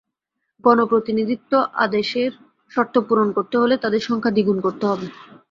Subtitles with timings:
[0.63, 1.51] গণপ্রতিনিধিত্ব
[1.77, 2.31] অাদেশের
[2.71, 5.07] শর্ত পূরণ করতে হলে তাদের সংখ্যা দ্বিগুণ করতে হবে।